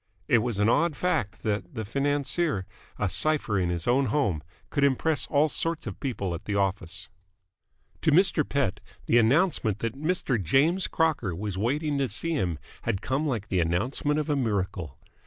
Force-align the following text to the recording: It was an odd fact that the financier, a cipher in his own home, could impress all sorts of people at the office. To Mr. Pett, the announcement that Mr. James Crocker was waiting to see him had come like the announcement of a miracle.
It 0.27 0.39
was 0.39 0.57
an 0.57 0.67
odd 0.67 0.95
fact 0.95 1.43
that 1.43 1.75
the 1.75 1.85
financier, 1.85 2.65
a 2.97 3.07
cipher 3.07 3.59
in 3.59 3.69
his 3.69 3.87
own 3.87 4.05
home, 4.07 4.41
could 4.71 4.83
impress 4.83 5.27
all 5.27 5.47
sorts 5.47 5.85
of 5.85 5.99
people 5.99 6.33
at 6.33 6.45
the 6.45 6.55
office. 6.55 7.07
To 8.01 8.11
Mr. 8.11 8.43
Pett, 8.43 8.79
the 9.05 9.19
announcement 9.19 9.77
that 9.77 9.93
Mr. 9.93 10.41
James 10.41 10.87
Crocker 10.87 11.35
was 11.35 11.55
waiting 11.55 11.99
to 11.99 12.09
see 12.09 12.31
him 12.33 12.57
had 12.81 13.03
come 13.03 13.27
like 13.27 13.49
the 13.49 13.59
announcement 13.59 14.19
of 14.19 14.27
a 14.27 14.35
miracle. 14.35 14.97